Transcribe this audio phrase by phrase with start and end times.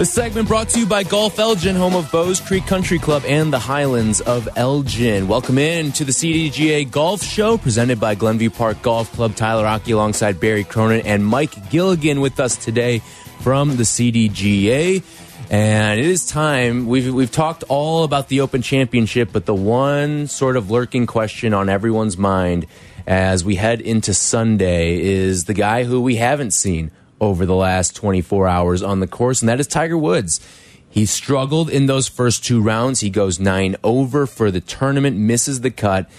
[0.00, 3.52] This segment brought to you by Golf Elgin, home of Bowes Creek Country Club and
[3.52, 5.28] the Highlands of Elgin.
[5.28, 9.36] Welcome in to the CDGA Golf Show presented by Glenview Park Golf Club.
[9.36, 13.00] Tyler Aki alongside Barry Cronin and Mike Gilligan with us today
[13.40, 15.02] from the CDGA.
[15.50, 16.86] And it is time.
[16.86, 21.52] We've, we've talked all about the Open Championship, but the one sort of lurking question
[21.52, 22.64] on everyone's mind
[23.06, 27.94] as we head into Sunday is the guy who we haven't seen over the last
[27.96, 30.40] 24 hours on the course, and that is Tiger Woods.
[30.88, 33.00] He struggled in those first two rounds.
[33.00, 36.10] He goes nine over for the tournament, misses the cut,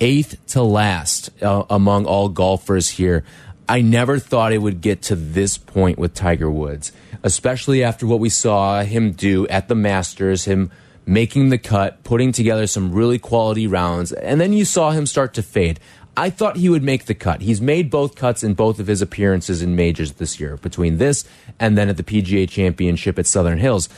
[0.00, 3.24] eighth to last uh, among all golfers here.
[3.66, 8.20] I never thought it would get to this point with Tiger Woods, especially after what
[8.20, 10.70] we saw him do at the Masters, him
[11.06, 15.32] making the cut, putting together some really quality rounds, and then you saw him start
[15.34, 15.80] to fade.
[16.18, 17.42] I thought he would make the cut.
[17.42, 21.24] He's made both cuts in both of his appearances in majors this year, between this
[21.60, 23.88] and then at the PGA Championship at Southern Hills.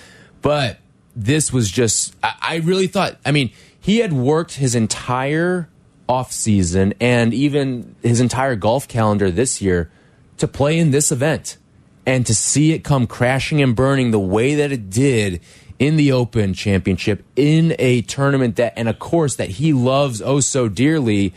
[0.43, 0.81] But
[1.17, 5.71] this was just, I really thought, I mean, he had worked his entire
[6.11, 9.91] offseason and even his entire golf calendar this year
[10.37, 11.57] to play in this event
[12.05, 15.41] and to see it come crashing and burning the way that it did
[15.79, 20.41] in the Open Championship in a tournament that and a course that he loves oh
[20.41, 21.33] so dearly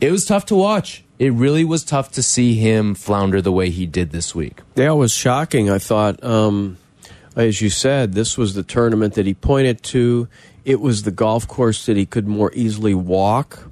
[0.00, 1.04] it was tough to watch.
[1.18, 4.60] It really was tough to see him flounder the way he did this week.
[4.74, 5.70] It was shocking.
[5.70, 6.76] I thought, um,
[7.34, 10.28] as you said, this was the tournament that he pointed to.
[10.64, 13.70] It was the golf course that he could more easily walk.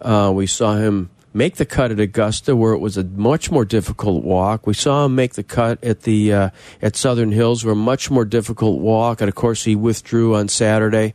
[0.00, 3.64] Uh, we saw him make the cut at Augusta, where it was a much more
[3.64, 4.66] difficult walk.
[4.66, 8.10] We saw him make the cut at the uh, at Southern Hills, where a much
[8.10, 9.20] more difficult walk.
[9.20, 11.14] And of course, he withdrew on Saturday.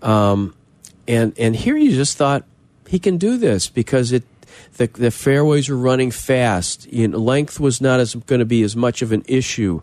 [0.00, 0.54] Um,
[1.08, 2.44] and and here you just thought,
[2.92, 4.22] he can do this because it
[4.76, 6.92] the, the fairways are running fast.
[6.92, 9.80] You know, length was not as going to be as much of an issue.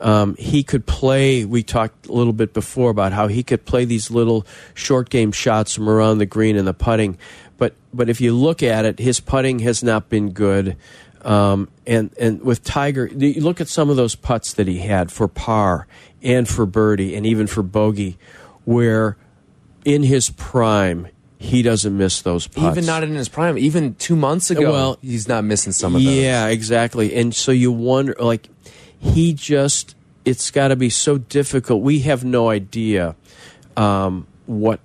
[0.00, 1.44] Um, he could play.
[1.44, 5.30] We talked a little bit before about how he could play these little short game
[5.30, 7.16] shots from around the green and the putting.
[7.58, 10.76] But but if you look at it, his putting has not been good.
[11.22, 15.12] Um, and and with Tiger, you look at some of those putts that he had
[15.12, 15.86] for par
[16.24, 18.18] and for birdie and even for bogey,
[18.64, 19.16] where
[19.84, 21.06] in his prime
[21.38, 22.76] he doesn't miss those putts.
[22.76, 23.56] Even not in his prime.
[23.56, 26.12] Even two months ago, well, he's not missing some of those.
[26.12, 27.14] Yeah, exactly.
[27.14, 28.48] And so you wonder, like,
[28.98, 29.94] he just,
[30.24, 31.82] it's got to be so difficult.
[31.82, 33.14] We have no idea
[33.76, 34.80] um, what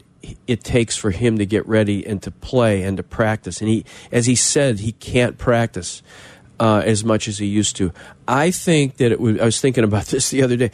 [0.46, 3.60] it takes for him to get ready and to play and to practice.
[3.60, 6.04] And he, as he said, he can't practice
[6.60, 7.92] uh, as much as he used to.
[8.28, 10.72] I think that it would, I was thinking about this the other day.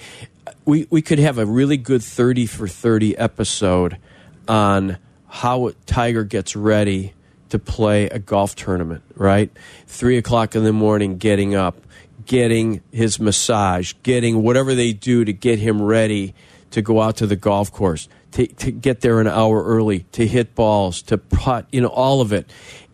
[0.66, 3.97] We, we could have a really good 30 for 30 episode
[4.46, 4.97] on
[5.29, 7.13] how Tiger gets ready
[7.50, 9.51] to play a golf tournament, right?
[9.88, 11.78] Three o'clock in the morning, getting up,
[12.25, 16.34] getting his massage, getting whatever they do to get him ready
[16.72, 20.28] to go out to the golf course, to, to get there an hour early, to
[20.28, 22.51] hit balls, to putt, you know, all of it.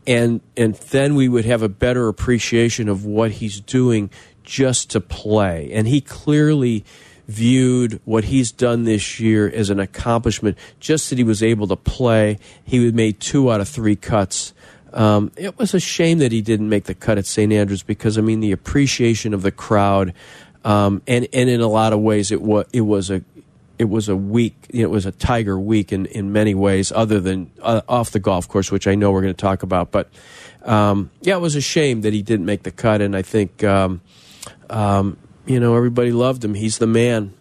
[0.08, 4.10] And, and then we would have a better appreciation of what he's doing
[4.44, 5.72] just to play.
[5.74, 6.86] And he clearly
[7.28, 10.58] viewed what he's done this year as an accomplishment.
[10.80, 14.54] Just that he was able to play, he made two out of three cuts.
[14.94, 17.52] Um, it was a shame that he didn't make the cut at St.
[17.52, 20.14] Andrews because I mean the appreciation of the crowd,
[20.64, 23.22] um, and and in a lot of ways it was it was a
[23.78, 27.52] it was a week it was a tiger week in in many ways other than
[27.62, 30.10] uh, off the golf course which I know we're going to talk about but
[30.64, 33.64] um, yeah it was a shame that he didn't make the cut and I think
[33.64, 34.02] um,
[34.70, 36.54] um, you know, everybody loved him.
[36.54, 37.34] He's the man.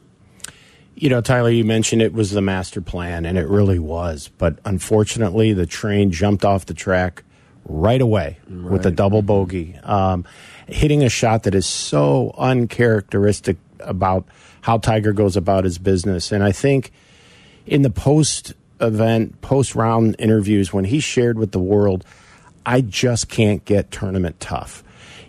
[0.94, 4.30] You know, Tyler, you mentioned it was the master plan, and it really was.
[4.38, 7.24] But unfortunately, the train jumped off the track
[7.66, 8.72] right away right.
[8.72, 10.24] with a double bogey, um,
[10.68, 14.26] hitting a shot that is so uncharacteristic about
[14.60, 16.30] how Tiger goes about his business.
[16.30, 16.92] And I think
[17.66, 22.04] in the post event, post round interviews, when he shared with the world,
[22.64, 24.83] I just can't get tournament tough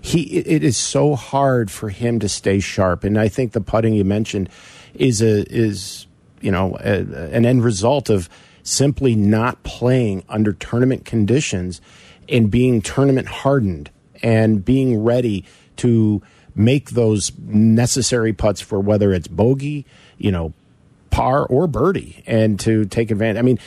[0.05, 3.03] he it is so hard for him to stay sharp.
[3.03, 4.49] And I think the putting you mentioned
[4.93, 6.05] is a is
[6.41, 6.99] you know a,
[7.31, 8.29] an end result of
[8.61, 11.81] simply not playing under tournament conditions
[12.29, 13.89] and being tournament hardened
[14.21, 15.43] and being ready
[15.77, 16.21] to
[16.53, 19.85] make those necessary putts for whether it's bogey,
[20.17, 20.53] you know,
[21.09, 23.39] par or birdie, and to take advantage.
[23.39, 23.59] I mean,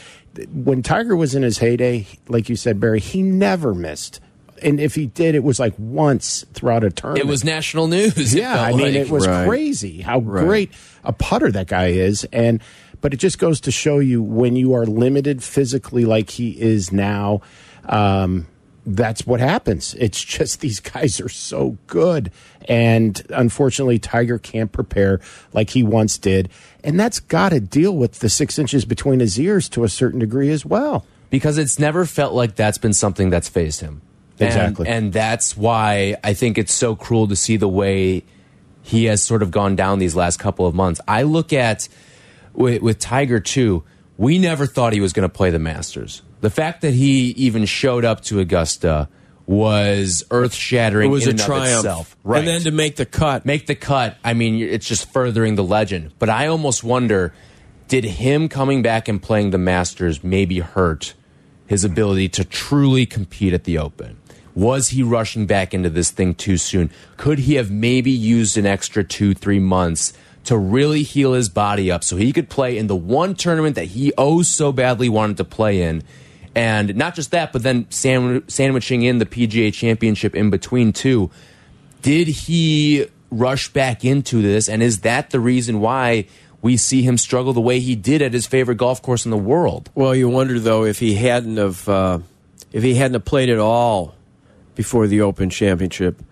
[0.52, 4.20] when Tiger was in his heyday, like you said, Barry, he never missed.
[4.63, 7.25] And if he did, it was like once throughout a tournament.
[7.25, 8.35] It was national news.
[8.35, 8.95] Yeah, I mean, like.
[8.95, 9.47] it was Right.
[9.47, 10.45] crazy how Right.
[10.45, 10.71] great
[11.05, 12.61] a putter that guy is, and
[13.01, 16.91] but it just goes to show you when you are limited physically, like he is
[16.93, 17.41] now.
[17.89, 18.47] Um,
[18.87, 19.95] that's what happens.
[19.99, 22.31] It's just these guys are so good,
[22.69, 25.21] and unfortunately, Tiger can't prepare
[25.53, 26.49] like he once did,
[26.83, 30.21] and that's got to deal with the six inches between his ears to a certain
[30.21, 31.05] degree as well.
[31.31, 34.01] because it's never felt like that's been something that's faced him.
[34.40, 34.88] And- Exactly.
[34.88, 38.25] And, that's why I think it's so cruel to see the way
[38.82, 41.00] he has sort of gone down these last couple of months.
[41.06, 41.88] I look at
[42.52, 43.85] with, with Tiger too.
[44.17, 46.23] We never thought he was going to play the Masters.
[46.40, 49.08] The fact that he even showed up to Augusta
[49.46, 51.08] was earth shattering.
[51.08, 51.79] It was in a and triumph.
[51.79, 52.17] itself.
[52.23, 52.40] Right.
[52.40, 53.46] And then to make the cut.
[53.46, 54.17] make the cut.
[54.23, 56.12] I mean, it's just furthering the legend.
[56.19, 57.32] But I almost wonder
[57.88, 61.14] did him coming back and playing the Masters maybe hurt
[61.67, 64.19] his ability to truly compete at the Open?
[64.59, 66.91] Was he rushing back into this thing too soon?
[67.17, 70.13] Could he have maybe used an extra two, three months
[70.47, 73.85] to really heal his body up so he could play in the one tournament that
[73.85, 76.03] he oh so badly wanted to play in?
[76.57, 81.31] And not just that, but then sandwiching in the PGA Championship in between, too
[82.03, 86.27] did he rush back into this and is that the reason why
[86.63, 89.37] we see him struggle the way he did at his favorite golf course in the
[89.37, 92.19] world Well, you wonder though if he hadn't have uh,
[92.73, 94.15] if he hadn't have played at all
[94.79, 96.23] before the Open Championship.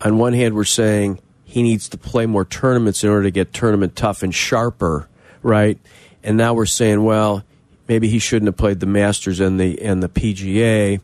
[0.00, 3.52] On one hand, we're saying he needs to play more tournaments in order to get
[3.52, 5.10] tournament tough and sharper,
[5.42, 5.78] right?
[6.24, 7.44] And now we're saying, well,
[7.86, 11.02] maybe he shouldn't have played the Masters and the and the PGA.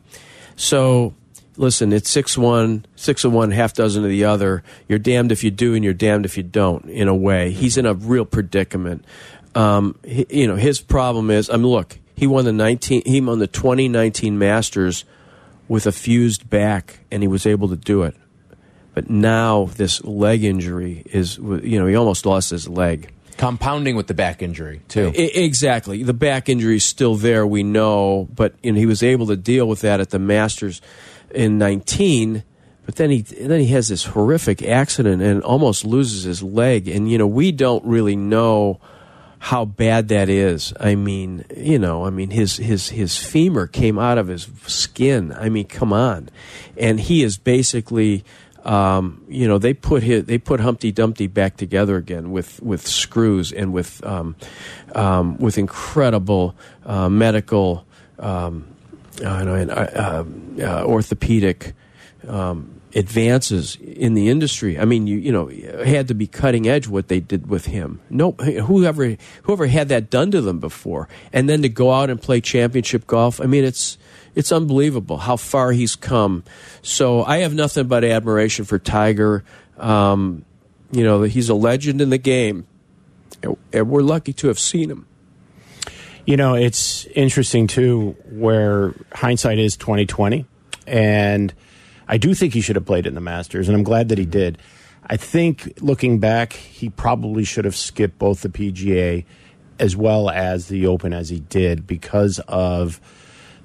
[0.55, 1.13] So
[1.57, 4.63] listen, it's six one, six of one, half dozen of the other.
[4.87, 6.85] You're damned if you do, and you're damned if you don't.
[6.85, 9.05] In a way, he's in a real predicament.
[9.53, 13.21] Um, he, you know, his problem is, I mean, look, he won the nineteen, he
[13.21, 15.05] won the 2019 Masters
[15.73, 18.15] with a fused back, and he was able to do it.
[18.93, 23.11] But now this leg injury is, you know, he almost lost his leg.
[23.37, 26.03] compounding with the back injury too I- exactly.
[26.03, 29.35] The back injury is still there, we know, but you know, he was able to
[29.35, 30.79] deal with that at the Masters
[31.33, 32.43] in 19.
[32.85, 36.87] But then he then he has this horrific accident and almost loses his leg.
[36.87, 38.79] And you know, we don't really know
[39.43, 40.71] how bad that is.
[40.79, 45.33] I mean, you know, I mean his his his femur came out of his skin.
[45.33, 46.29] I mean, come on.
[46.77, 48.23] And he is basically
[48.63, 52.87] um, you know, they put his, they put Humpty Dumpty back together again with, with
[52.87, 54.37] screws and with um,
[54.95, 56.55] um, with incredible
[56.85, 57.85] uh, medical
[58.19, 58.65] um,
[59.21, 60.23] uh, and, uh,
[60.61, 61.73] uh, orthopedic
[62.29, 64.79] um, advances in the industry.
[64.79, 65.47] I mean, you you know,
[65.83, 68.01] had to be cutting edge what they did with him.
[68.09, 72.21] No, whoever whoever had that done to them before, and then to go out and
[72.21, 73.41] play championship golf.
[73.41, 73.97] I mean, it's
[74.35, 76.43] it's unbelievable how far he's come.
[76.81, 79.43] So I have nothing but admiration for Tiger.
[79.77, 80.45] Um,
[80.91, 82.67] you know, he's a legend in the game,
[83.41, 85.07] and- we're lucky to have seen him.
[86.25, 90.45] You know, it's interesting too, where hindsight is twenty twenty,
[90.87, 91.53] and
[92.07, 94.25] I do think he should have played in the Masters, and I'm glad that he
[94.25, 94.57] did.
[95.05, 99.25] I think looking back, he probably should have skipped both the PGA
[99.79, 103.01] as well as the Open as he did because of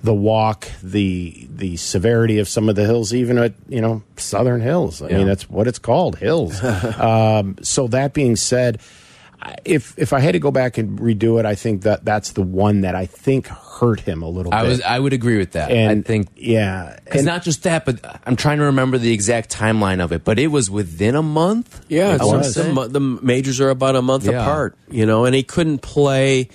[0.02, 4.60] the walk, the the severity of some of the hills, even at you know Southern
[4.60, 5.02] Hills.
[5.02, 5.18] I Yeah.
[5.18, 6.62] mean, that's what it's called, hills.
[6.98, 8.80] um, so that being said,
[9.64, 12.42] if if I had to go back and redo it, I think that that's the
[12.42, 14.68] one that I think hurt him a little i bit.
[14.70, 17.84] was i would agree with that and i think yeah, it's and- not just that
[17.84, 21.22] but i'm trying to remember the exact timeline of it but it was within a
[21.22, 22.56] month Yeah, I was.
[22.56, 24.42] the, the majors are about a month Yeah.
[24.42, 26.48] apart, you know, and he couldn't play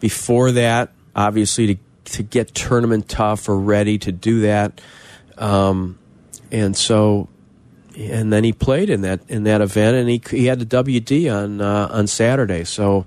[0.00, 1.80] before that, obviously, to
[2.16, 4.80] to get tournament tough or ready to do that,
[5.36, 5.98] um,
[6.50, 7.28] and so,
[8.08, 11.32] and then he played in that in that event, and he he had the WD
[11.32, 13.06] on uh, on Saturday, so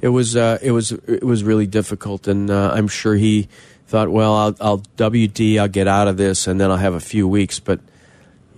[0.00, 3.48] it was uh, it was it was really difficult, and uh, I'm sure he
[3.86, 7.00] thought, well, I'll, I'll WD, I'll get out of this, and then I'll have a
[7.00, 7.80] few weeks, but.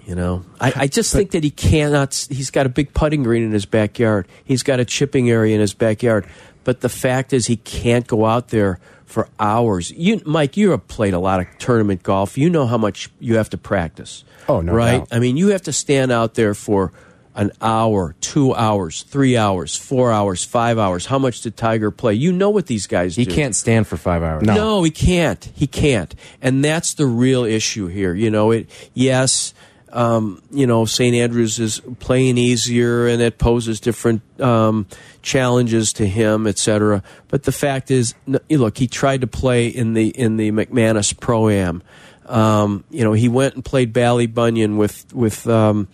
[0.07, 2.27] You know, I, I just think that he cannot.
[2.29, 4.29] He's got a big putting green in his backyard.
[4.45, 6.27] He's got a chipping area in his backyard.
[6.63, 9.93] But the fact is, he can't go out there for hours.
[9.93, 12.37] You, Mike, you have played a lot of tournament golf.
[12.37, 14.25] You know how much you have to practice.
[14.49, 14.99] Oh, no right?
[14.99, 15.09] doubt.
[15.11, 16.93] I mean, you have to stand out there for
[17.35, 21.07] an hour, two hours, three hours, four hours, five hours.
[21.07, 22.15] How much did Tiger play?
[22.15, 23.35] You know what these guys he do.
[23.35, 24.55] can't stand for five hours No.
[24.55, 25.45] No, he can't.
[25.55, 26.15] He can't.
[26.41, 28.15] And that's the real issue here.
[28.15, 29.53] You know, it yes,
[29.95, 31.15] um, you know, St.
[31.15, 34.87] Andrews is playing easier and it poses different um,
[35.23, 37.03] challenges to him, etc.
[37.29, 38.15] But the fact is,
[38.51, 41.83] look, he tried to play in the in the McManus Pro Am.
[42.27, 45.89] Um, you know, he went and played Ballybunion with with um,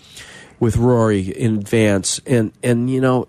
[0.59, 3.29] with Rory in advance, and and you know,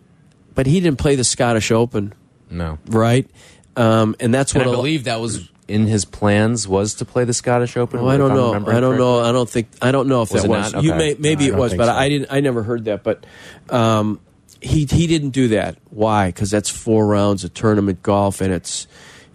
[0.56, 2.14] but he didn't play the Scottish Open,
[2.50, 2.78] No.
[2.88, 3.28] right?
[3.76, 7.24] Um, and that's And what I believe that was in his plans was to play
[7.24, 8.02] the Scottish Open.
[8.02, 8.54] Oh, I don't know.
[8.70, 9.22] I don't know.
[9.22, 9.70] I don't think.
[9.82, 10.74] I don't know if Was that was.
[10.74, 10.84] not?
[10.84, 11.16] You may.
[11.18, 11.94] Maybe No, it was, but so.
[11.94, 12.32] I didn't.
[12.32, 13.04] I never heard that.
[13.04, 13.26] But
[13.70, 14.20] um,
[14.62, 15.78] he he didn't do that.
[15.90, 16.28] Why?
[16.28, 18.86] Because that's four rounds of tournament golf, and it's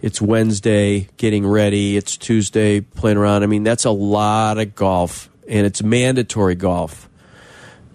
[0.07, 1.95] it's Wednesday getting ready.
[1.97, 3.43] It's Tuesday playing around.
[3.43, 7.07] I mean, that's a lot of golf, and it's mandatory golf.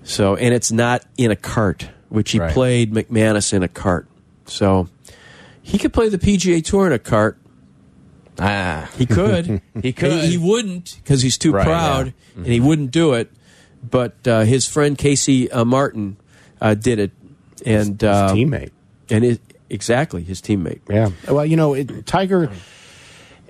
[0.04, 2.52] So, and it's not in a cart, which he Right.
[2.52, 4.06] played McManus in a cart.
[4.46, 4.88] So,
[5.62, 7.38] he could play the PGA Tour in a cart.
[8.38, 9.60] Ah, He could.
[9.82, 10.12] He could.
[10.24, 12.42] He, he wouldn't because he's too Right, proud, yeah.
[12.44, 13.30] and he wouldn't do it.
[13.88, 16.16] But uh, his friend Casey uh, Martin
[16.60, 17.10] uh, did it,
[17.66, 18.70] and His uh, teammate.
[19.10, 19.40] and it,
[19.72, 20.80] exactly his teammate.
[20.88, 21.10] Yeah.
[21.28, 22.50] Well, you know, it, Tiger,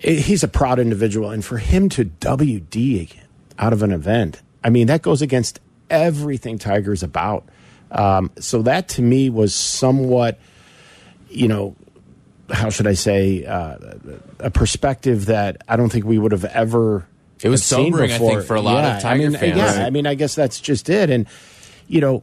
[0.04, 3.12] i he's a proud individual, and for him to WD
[3.58, 5.60] out of an event, I mean, that goes against
[5.90, 7.44] everything Tiger's about.
[7.90, 10.38] Um, so that to me was somewhat,
[11.28, 11.76] you know,
[12.50, 13.76] how should I say, uh,
[14.38, 17.06] a perspective that I don't think we would have ever.
[17.42, 18.30] It was seen sobering, I before.
[18.36, 19.56] think, for a lot of Yeah, Tiger I mean, fans.
[19.56, 21.26] Yeah, I mean, I guess that's just it, and
[21.86, 22.22] you know,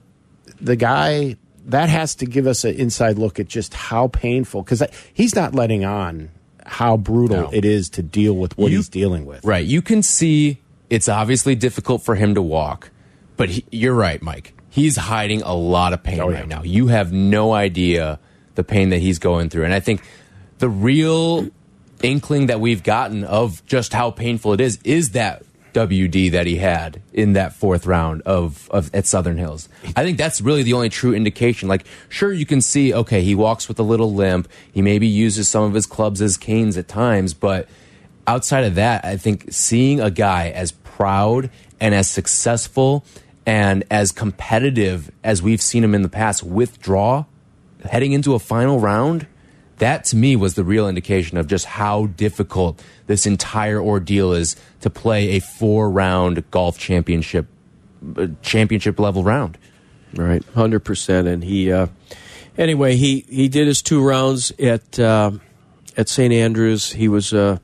[0.59, 1.35] the guy
[1.67, 5.53] that has to give us an inside look at just how painful because he's not
[5.53, 6.29] letting on
[6.65, 7.49] how brutal No.
[7.51, 9.43] it is to deal with what You- he's dealing with.
[9.43, 9.65] Right.
[9.65, 12.91] You can see it's obviously difficult for him to walk,
[13.37, 14.53] but he, you're right, Mike.
[14.69, 16.39] He's hiding a lot of pain Oh, yeah.
[16.39, 16.61] right now.
[16.63, 18.19] You have no idea
[18.55, 19.65] the pain that he's going through.
[19.65, 20.01] And I think
[20.59, 21.47] the real
[22.03, 26.57] inkling that we've gotten of just how painful it is is that WD that he
[26.57, 29.69] had in that fourth round of, of at Southern Hills.
[29.95, 31.67] I think that's really the only true indication.
[31.67, 34.47] Like, sure, you can see, okay, he walks with a little limp.
[34.71, 37.67] He maybe uses some of his clubs as canes at times, but
[38.27, 41.49] outside of that, I think seeing a guy as proud
[41.79, 43.05] and as successful
[43.45, 47.25] and as competitive as we've seen him in the past withdraw
[47.85, 49.27] heading into a final round,
[49.79, 54.55] that to me was the real indication of just how difficult this entire ordeal is
[54.81, 57.47] to play a four round golf championship
[58.15, 59.57] uh, championship level round.
[60.13, 61.27] Right, hundred percent.
[61.27, 61.87] And he, uh,
[62.57, 65.31] anyway, he he did his two rounds at uh,
[65.97, 66.91] at St Andrews.
[66.93, 67.59] He was uh,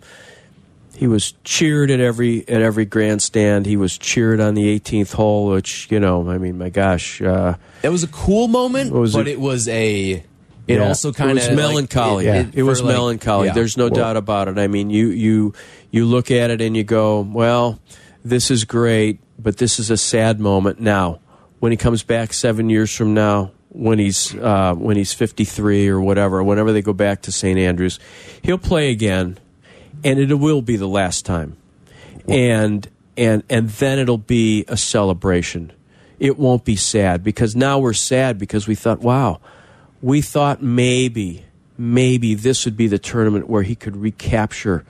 [0.96, 3.66] he was cheered at every at every grandstand.
[3.66, 7.56] He was cheered on the 18th hole, which you know, I mean, my gosh, uh,
[7.84, 9.32] It was a cool moment, was but it?
[9.34, 10.24] it was a
[10.68, 10.88] it Yeah.
[10.88, 12.26] also it kind was of melancholy.
[12.26, 12.46] Yeah.
[12.54, 13.48] It, was like- melancholy.
[13.48, 13.54] yeah.
[13.54, 14.58] There's no doubt about it.
[14.58, 15.54] I mean, you you
[15.92, 17.80] you look at it and you go, well,
[18.24, 20.80] this is great, but this is a sad moment.
[20.80, 21.20] Now,
[21.60, 26.02] when he comes back seven years from now, when he's uh, when he's 53 or
[26.02, 28.00] whatever, whenever they go back to St Andrews,
[28.42, 29.38] he'll play again,
[30.04, 31.58] and it will be the last time,
[32.28, 35.72] and and and then it'll be a celebration.
[36.20, 39.42] It won't be sad because now we're sad because we thought, wow,
[40.06, 41.44] we thought maybe
[41.80, 44.86] maybe this would be the tournament where he could recapture,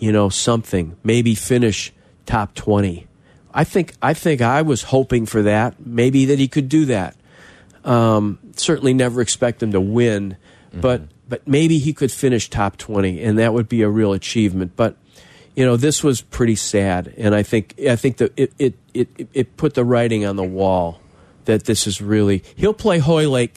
[0.00, 1.92] you know, something, maybe finish
[2.26, 3.06] top 20.
[3.54, 7.16] I think I think I was hoping for that, maybe that he could do that.
[7.84, 10.36] Um, certainly never expect him to win,
[10.72, 14.72] but but maybe he could finish top 20 and that would be a real achievement.
[14.74, 14.96] But
[15.54, 19.28] you know, this was pretty sad and I think I think that it it it,
[19.32, 21.00] it put the writing on the wall
[21.44, 23.54] that this is really he'll play Hoylake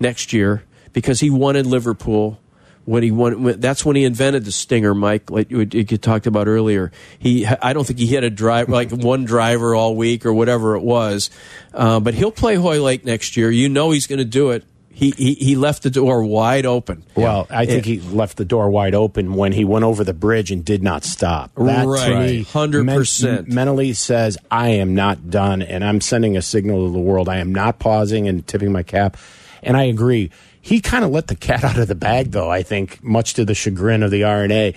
[0.00, 2.38] next year because he wanted Liverpool
[2.84, 3.42] when he won.
[3.42, 6.90] When, that's when he invented the stinger, Mike, like you, you talked about earlier.
[7.18, 10.74] He, I don't think he had a drive like one driver all week or whatever
[10.76, 11.30] it was,
[11.74, 13.50] uh, but he'll play Hoylake next year.
[13.50, 14.64] You know he's going to do it.
[14.90, 17.04] He, he he left the door wide open.
[17.14, 20.50] Well, I think he left the door wide open when he went over the bridge
[20.50, 21.54] and did not stop.
[21.54, 22.30] That Right.
[22.30, 23.22] me 100%.
[23.22, 27.28] men- mentally says I am not done, and I'm sending a signal to the world.
[27.28, 29.16] I am not pausing and tipping my cap.
[29.62, 30.30] And I agree.
[30.60, 32.50] He kind of let the cat out of the bag, though.
[32.50, 34.74] I think, much to the chagrin of the R&A,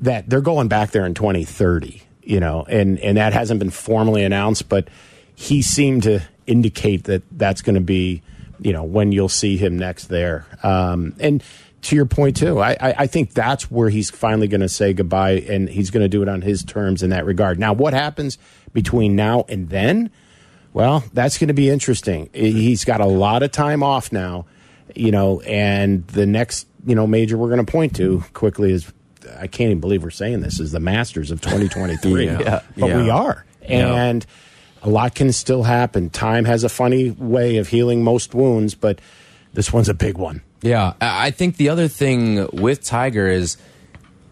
[0.00, 2.02] that they're going back there in 2030.
[2.26, 4.88] You know, and and that hasn't been formally announced, but
[5.34, 8.22] he seemed to indicate that that's going to be
[8.60, 10.46] you know when you'll see him next there.
[10.62, 11.42] Um, and
[11.82, 14.92] to your point too, I, I, I think that's where he's finally going to say
[14.92, 17.58] goodbye, and he's going to do it on his terms in that regard.
[17.58, 18.38] Now, what happens
[18.72, 20.10] between now and then?
[20.74, 22.28] Well, that's going to be interesting.
[22.34, 24.44] He's got a lot of time off now,
[24.94, 28.92] you know, and the next you know major we're going to point to quickly is
[29.38, 32.26] I can't even believe we're saying this is the Masters of 2023.
[32.28, 32.60] Yeah.
[32.76, 33.14] but we Yeah.
[33.14, 33.94] are, Yeah.
[33.94, 34.26] and
[34.82, 36.10] a lot can still happen.
[36.10, 39.00] Time has a funny way of healing most wounds, but
[39.54, 40.42] this one's a big one.
[40.60, 43.56] Yeah, I think the other thing with Tiger is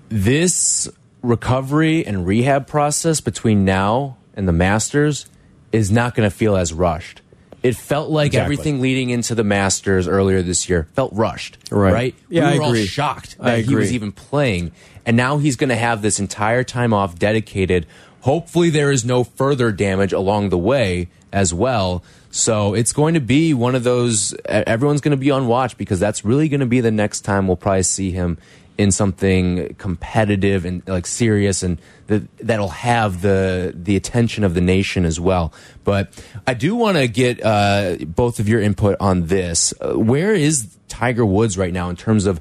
[0.08, 0.88] this
[1.22, 5.26] recovery and rehab process between now and the Masters
[5.72, 7.20] is not going to feel as rushed.
[7.62, 8.42] It felt like Exactly.
[8.44, 11.58] everything leading into the Masters earlier this year felt rushed.
[11.70, 11.92] Right.
[11.92, 12.14] Right?
[12.28, 12.80] Yeah, we I were agree.
[12.80, 14.72] all shocked that he was even playing.
[15.06, 17.86] And now he's going to have this entire time off dedicated.
[18.22, 22.02] Hopefully, there is no further damage along the way as well.
[22.30, 26.00] So it's going to be one of those, everyone's going to be on watch because
[26.00, 28.38] that's really going to be the next time we'll probably see him
[28.78, 34.60] in something competitive and like serious and that that'll have the the attention of the
[34.60, 35.52] nation as well.
[35.84, 36.12] But
[36.46, 39.74] I do want to get uh, both of your input on this.
[39.80, 42.40] Uh, where is Tiger Woods right now in terms of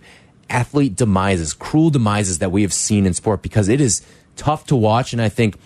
[0.49, 3.41] athlete demises, cruel demises that we have seen in sport?
[3.41, 4.01] Because it is
[4.35, 5.57] tough to watch, and I think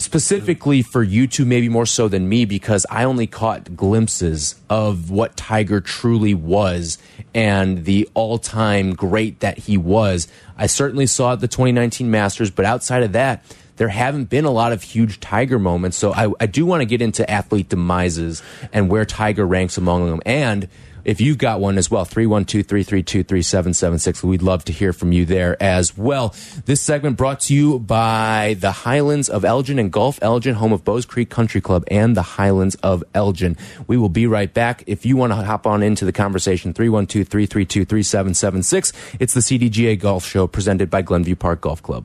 [0.00, 5.10] specifically for you two, maybe more so than me, because I only caught glimpses of
[5.10, 6.96] what Tiger truly was
[7.34, 10.26] and the all time great that he was.
[10.56, 13.44] I certainly saw the 2019 Masters, but outside of that,
[13.76, 15.96] there haven't been a lot of huge Tiger moments.
[15.98, 18.42] So I, I do want to get into athlete demises
[18.72, 20.20] and where Tiger ranks among them.
[20.24, 20.68] And
[21.04, 25.24] if you've got one as well, 312 332 3776, we'd love to hear from you
[25.24, 26.34] there as well.
[26.66, 30.84] This segment brought to you by the Highlands of Elgin and Golf Elgin, home of
[30.84, 33.56] Bowes Creek Country Club and the Highlands of Elgin.
[33.86, 34.84] We will be right back.
[34.86, 39.98] If you want to hop on into the conversation, 312 332 3776, it's the CDGA
[39.98, 42.04] Golf Show presented by Glenview Park Golf Club.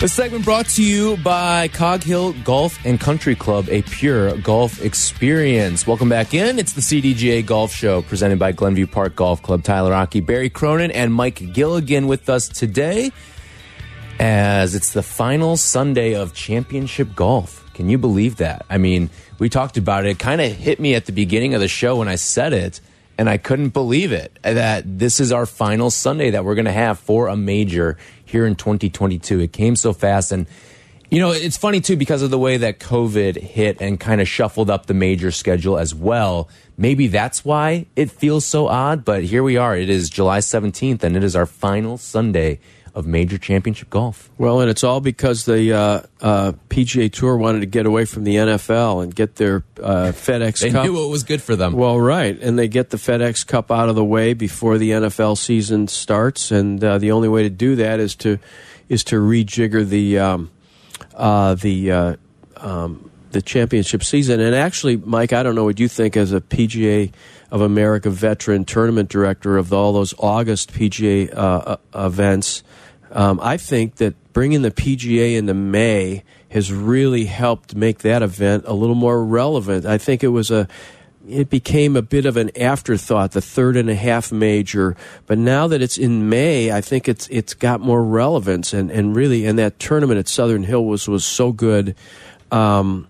[0.00, 4.80] This segment brought to you by Cog Hill Golf and Country Club, a pure golf
[4.80, 5.88] experience.
[5.88, 6.60] Welcome back in.
[6.60, 9.64] It's the CDGA Golf Show presented by Glenview Park Golf Club.
[9.64, 13.10] Tyler Aki, Barry Cronin, and Mike Gilligan with us today
[14.20, 17.68] as it's the final Sunday of championship golf.
[17.74, 18.64] Can you believe that?
[18.70, 20.10] I mean, we talked about it.
[20.10, 22.80] It kind of hit me at the beginning of the show when I said it,
[23.18, 26.72] and I couldn't believe it that this is our final Sunday that we're going to
[26.72, 29.40] have for a major here in 2022.
[29.40, 30.32] It came so fast.
[30.32, 30.46] And,
[31.10, 34.28] you know, it's funny too because of the way that COVID hit and kind of
[34.28, 36.48] shuffled up the major schedule as well.
[36.76, 39.76] Maybe that's why it feels so odd, but here we are.
[39.76, 42.60] It is July 17th, and it is our final Sunday
[42.94, 44.30] of major championship golf.
[44.38, 48.24] Well, and it's all because the uh, uh, PGA Tour wanted to get away from
[48.24, 50.84] the NFL and get their uh, FedEx They Cup.
[50.84, 51.74] knew what was good for them.
[51.74, 55.38] Well, right, and they get the FedEx Cup out of the way before the NFL
[55.38, 58.38] season starts, and uh, the only way to do that is to
[58.88, 60.50] is to rejigger the um,
[61.14, 62.16] uh, the uh,
[62.56, 64.40] um, the championship season.
[64.40, 67.12] And actually, Mike, I don't know what you think as a PGA
[67.50, 72.62] of America veteran tournament director of all those August PGA uh, uh, events.
[73.10, 78.64] Um, I think that bringing the PGA into May has really helped make that event
[78.66, 79.86] a little more relevant.
[79.86, 80.68] I think it was a
[81.28, 84.96] it became a bit of an afterthought, the third and a half major.
[85.26, 89.14] But now that it's in May, I think it's it's got more relevance and, and
[89.14, 91.94] really and that tournament at Southern Hill was was so good.
[92.50, 93.07] Um,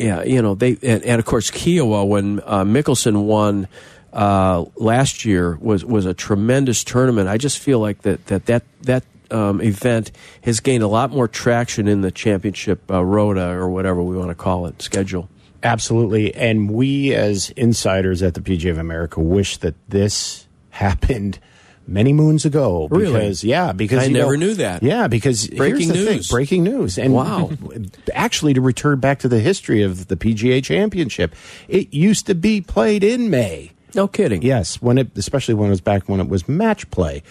[0.00, 3.68] yeah, you know they and, and of course Kiawah when uh, Mickelson won
[4.12, 7.28] uh, last year was was a tremendous tournament.
[7.28, 10.10] I just feel like that that that that um, event
[10.42, 14.30] has gained a lot more traction in the championship uh, rota or whatever we want
[14.30, 15.28] to call it schedule.
[15.62, 16.34] Absolutely.
[16.34, 21.38] And we, as insiders at the PGA of America, wish that this happened
[21.86, 22.88] many moons ago.
[22.90, 23.12] Really?
[23.12, 24.82] Because, yeah, because I never know- knew that.
[24.82, 26.28] Yeah, because Breaking the thing, news.
[26.28, 26.98] breaking news.
[26.98, 27.50] And Wow.
[28.14, 31.34] actually, to return back to the history of the PGA Championship,
[31.68, 33.72] it used to be played in May.
[33.92, 34.42] No kidding.
[34.42, 37.24] Yes, when it, especially when it was back when it was match play,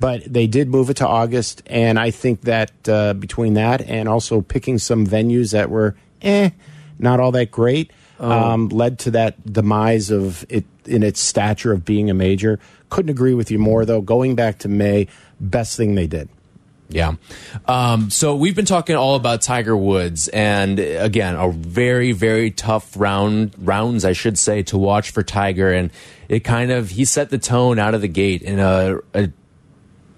[0.00, 4.08] but they did move it to August, and I think that uh, between that and
[4.08, 6.50] also picking some venues that were eh,
[6.98, 11.84] not all that great, um, led to that demise of it in its stature of
[11.84, 12.58] being a major.
[12.88, 14.00] Couldn't agree with you more, though.
[14.00, 15.08] Going back to May,
[15.40, 16.28] best thing they did.
[16.88, 17.14] Yeah.
[17.66, 22.96] Um, so we've been talking all about Tiger Woods, and again, a very, very tough
[22.96, 25.72] round rounds, I should say, to watch for Tiger.
[25.72, 25.90] And
[26.28, 29.32] it kind of he set the tone out of the gate in a, a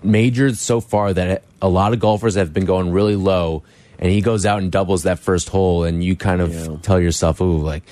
[0.02, 3.62] major so far that a lot of golfers have been going really low,
[3.98, 6.76] and he goes out and doubles that first hole, and you kind of Yeah.
[6.82, 7.82] tell yourself, "Ooh, like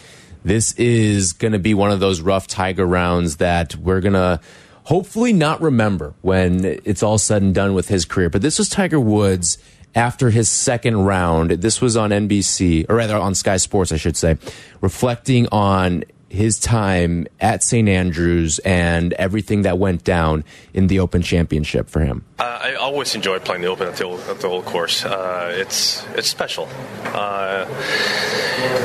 [0.45, 4.41] this is going to be one of those rough Tiger rounds that we're gonna."
[4.85, 8.31] hopefully not remember when it's all said and done with his career.
[8.31, 9.59] But this was Tiger Woods
[9.97, 11.51] after his second round.
[11.51, 14.37] This was on NBC, or rather on Sky Sports, I should say,
[14.81, 16.05] reflecting on
[16.37, 17.89] his time at St.
[17.89, 20.45] Andrews and everything that went down
[20.75, 22.25] in the Open Championship for him?
[22.39, 25.05] Uh, I always enjoy playing the Open at the at the old course.
[25.05, 26.69] Uh, it's it's special.
[27.07, 27.67] Uh,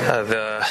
[0.07, 0.67] uh the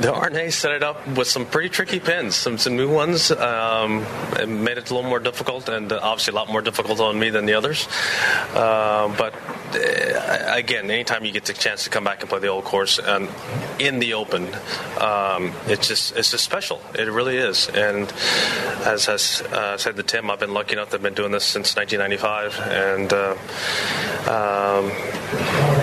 [0.00, 3.30] the R&A set it up with some pretty tricky pins, some some new ones.
[3.30, 4.04] Um,
[4.38, 7.30] it made it a little more difficult, and obviously a lot more difficult on me
[7.30, 7.86] than the others.
[8.54, 9.34] Uh, but
[9.74, 12.98] uh, again, anytime you get the chance to come back and play the old course
[12.98, 13.28] and
[13.78, 14.44] in the Open,
[15.00, 16.80] um, it's just it's just special.
[16.94, 17.68] It really is.
[17.68, 18.12] And
[18.84, 19.14] as I
[19.54, 23.12] uh, said to Tim, I've been lucky enough have been doing this since 1995, and.
[23.12, 23.36] Uh,
[24.22, 25.81] um,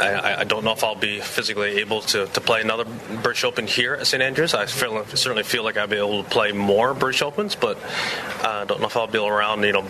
[0.00, 2.84] I, I, don't know if I'll be physically able to, to play another
[3.22, 4.54] British Open here at St Andrews.
[4.54, 7.78] I feel, certainly feel like I'll be able to play more British Opens, but
[8.42, 9.86] I uh, don't know if I'll be around, you know,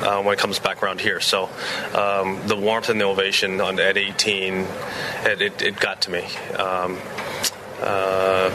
[0.00, 1.20] uh, when it comes back around here.
[1.20, 1.48] So
[1.94, 6.24] um, the warmth and the ovation on, at 18, it, it, it got to me.
[6.54, 6.98] Um,
[7.80, 8.50] uh,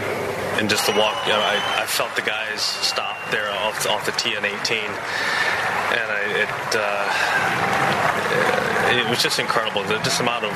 [0.60, 4.06] and just the walk, you know, I, I, felt the guys stop there off, off
[4.06, 8.63] the tee on 18, and I, it.
[8.94, 9.84] It was just incredible.
[9.84, 10.52] The just amount of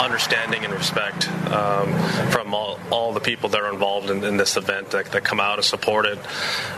[0.00, 1.92] understanding and respect um,
[2.30, 5.38] from all, all the people that are involved in, in this event that, that, come
[5.38, 6.18] out and support it.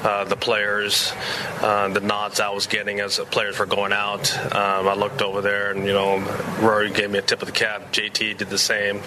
[0.03, 1.13] Uh, the players,
[1.61, 4.37] uh, the nods I was getting as players were going out.
[4.55, 6.19] Um, I looked over there, and you know,
[6.61, 7.93] Rory gave me a tip of the cap.
[7.93, 8.99] JT did the same.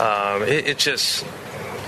[0.00, 1.26] Um, it, it just,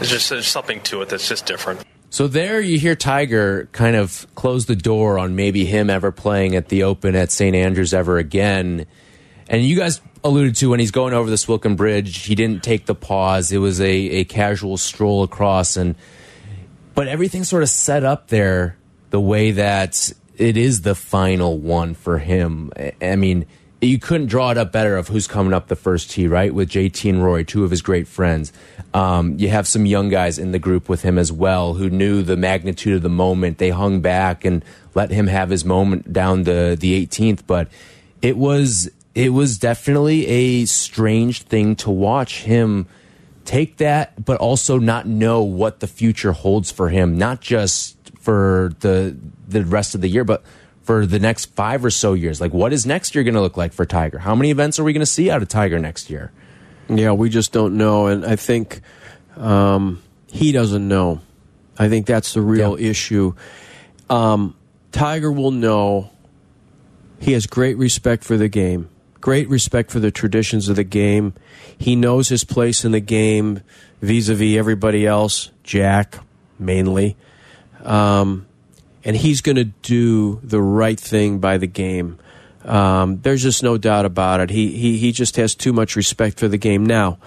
[0.01, 1.83] it's just there's something to it that's just different.
[2.11, 6.57] So there you hear Tiger kind of close the door on maybe him ever playing
[6.57, 7.55] at the Open at St.
[7.55, 8.87] Andrews ever again.
[9.51, 12.87] And you guys alluded to when he's going over the Swilcan Bridge, he didn't take
[12.87, 13.51] the pause.
[13.51, 15.97] It was a, a casual stroll across, and
[16.95, 18.77] but everything's sort of set up there
[19.11, 22.71] the way that it is the final one for him.
[23.03, 23.45] I mean,
[23.81, 26.55] you couldn't draw it up better of who's coming up the first tee, right?
[26.55, 28.53] With JT and Rory, two of his great friends.
[28.95, 32.23] Um, you have some young guys in the group with him as well who knew
[32.23, 33.59] the magnitude of the moment.
[33.59, 37.69] They hung back and let him have his moment down the the 18th, but
[38.23, 42.87] it was it was definitely a strange thing to watch him
[43.45, 48.73] take that, but also not know what the future holds for him, not just for
[48.81, 49.17] the
[49.49, 50.45] the rest of the year, but
[50.83, 52.41] for the next five or so years.
[52.41, 54.19] Like, what is next year going to look like for Tiger?
[54.19, 56.31] How many events are we going to see out of Tiger next year?
[56.89, 58.81] Yeah, we just don't know, and I think
[59.37, 61.21] um, he doesn't know.
[61.79, 62.91] I think that's the real yeah.
[62.91, 63.35] issue.
[64.09, 64.57] Um,
[64.93, 66.11] Tiger will know.
[67.21, 68.89] He has great respect for the game
[69.21, 71.35] great respect for the traditions of the game.
[71.77, 73.63] He knows his place in the game
[74.01, 76.19] vis a vis everybody else, Jack
[76.59, 77.17] mainly.
[77.83, 78.47] Um,
[79.05, 82.19] and he's going to do the right thing by the game.
[82.65, 84.51] Um, there's just no doubt about it.
[84.51, 86.85] He, he he just has too much respect for the game.
[86.85, 87.19] Now,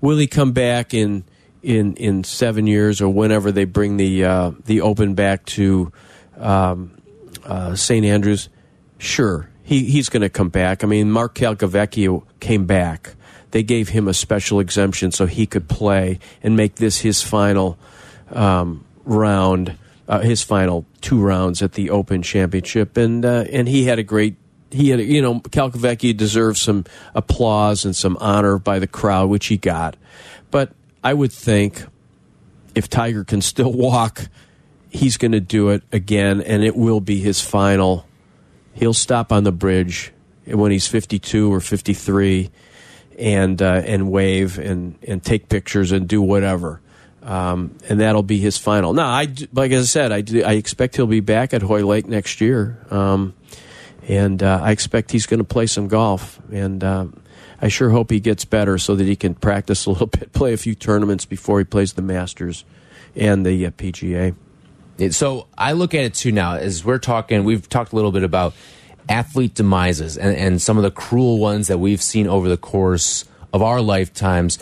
[0.00, 1.24] will he come back in
[1.62, 5.92] in in seven years or whenever they bring the uh, the Open back to
[6.38, 7.00] um,
[7.44, 8.48] uh, St Andrews?
[8.98, 10.82] Sure, he he's going to come back.
[10.82, 13.14] I mean, Mark Calcavecchio came back.
[13.52, 17.78] They gave him a special exemption so he could play and make this his final
[18.32, 19.76] um, round,
[20.08, 24.02] uh, his final two rounds at the Open Championship, and uh, and he had a
[24.02, 24.34] great.
[24.72, 29.46] He had, you know, Calcavecchio deserves some applause and some honor by the crowd, which
[29.46, 29.96] he got.
[30.50, 31.84] But I would think
[32.74, 34.28] if Tiger can still walk,
[34.88, 38.06] he's going to do it again, and it will be his final
[38.80, 40.12] he'll stop on the bridge
[40.46, 42.50] when he's 52 or 53
[43.18, 46.80] and uh, and wave and and take pictures and do whatever.
[47.22, 48.94] Um, and that'll be his final.
[48.94, 52.84] Now, I like I said, I I expect he'll be back at Hoylake next year,
[52.90, 53.34] um,
[54.08, 56.40] and uh, I expect he's going to play some golf.
[56.50, 57.06] And uh,
[57.60, 60.54] I sure hope he gets better so that he can practice a little bit, play
[60.54, 62.64] a few tournaments before he plays the Masters
[63.14, 63.70] and the uh,
[65.00, 65.14] PGA.
[65.14, 67.44] So I look at it too now as we're talking.
[67.44, 68.54] We've talked a little bit about
[69.08, 73.24] athlete demises and, and some of the cruel ones that we've seen over the course
[73.52, 74.58] of our lifetimes.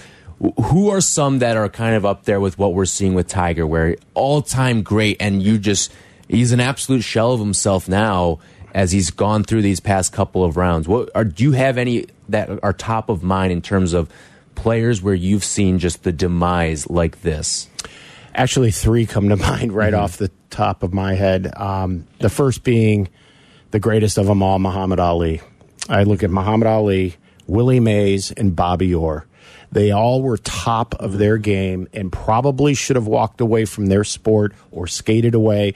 [0.66, 3.66] Who are some that are kind of up there with what we're seeing with Tiger,
[3.66, 5.92] where all time great, and you just
[6.28, 8.38] he's an absolute shell of himself now
[8.72, 10.86] as he's gone through these past couple of rounds.
[10.86, 14.08] What are do you have any that are top of mind in terms of
[14.54, 17.68] players where you've seen just the demise like this?
[18.38, 20.04] Actually, three come to mind right mm -hmm.
[20.04, 21.50] off the top of my head.
[21.56, 23.08] Um, the first being
[23.70, 25.40] the greatest of them all, Muhammad Ali.
[25.88, 29.26] I look at Muhammad Ali, Willie Mays, and Bobby Orr.
[29.72, 34.04] They all were top of their game and probably should have walked away from their
[34.04, 35.74] sport or skated away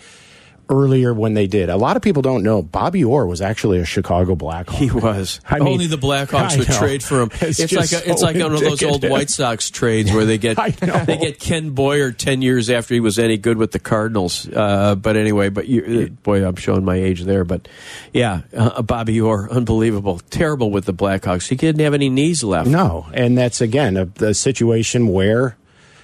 [0.69, 1.69] earlier when they did.
[1.69, 4.79] A lot of people don't know Bobby Orr was actually a Chicago Blackhawk.
[4.79, 5.41] He was.
[5.49, 6.79] I mean, Only the Blackhawks I would know.
[6.79, 7.31] trade for him.
[7.41, 9.09] It's It's, like a, it's so like one of those old.
[9.09, 10.57] White Sox trades where they get
[11.07, 14.49] they get Ken Boyer ten years after he was any good with the Cardinals.
[14.49, 17.45] Uh, but anyway, but you, uh, boy, I'm showing my age there.
[17.45, 17.69] But
[18.13, 21.49] yeah, uh, Bobby Orr, unbelievable, terrible with the Blackhawks.
[21.49, 22.69] He didn't have any knees left.
[22.69, 25.57] No, and that's again a, the situation where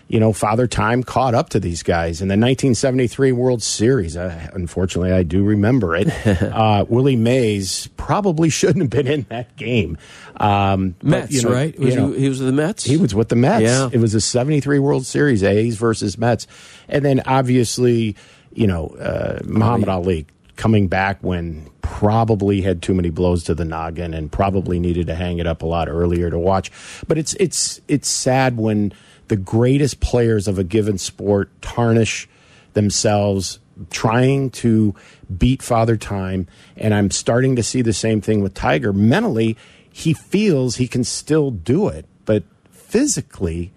[0.08, 4.16] you know Father Time caught up to these guys in the 1973 World Series.
[4.16, 6.08] Uh, unfortunately, I do remember it.
[6.42, 9.98] uh, Willie Mays probably shouldn't have been in that game.
[10.38, 11.78] Um, but, Mets, you know, right?
[11.78, 12.84] Was you know, he, he was with the Mets.
[12.84, 13.62] He was with the Mets.
[13.62, 13.90] Yeah.
[13.92, 16.46] It was a 73 World Series, A's versus Mets.
[16.88, 18.16] And then obviously,
[18.52, 23.64] you know, uh, Muhammad Ali coming back when probably had too many blows to the
[23.64, 26.70] noggin and probably needed to hang it up a lot earlier to watch.
[27.06, 28.92] But it's it's it's sad when
[29.28, 32.28] the greatest players of a given sport tarnish
[32.74, 33.58] themselves
[33.90, 34.94] trying to
[35.36, 39.56] beat father time and I'm starting to see the same thing with Tiger mentally
[39.90, 43.72] he feels he can still do it but physically